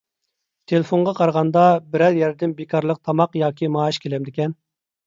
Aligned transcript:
تېلېفونغا 0.71 1.13
قارىغانغا 1.19 1.67
بىرەر 1.91 2.17
يەردىن 2.23 2.57
بىكارلىق 2.63 3.05
تاماق 3.09 3.39
ياكى 3.45 3.75
مائاش 3.79 4.07
كېلەمدىكەن؟ 4.07 4.61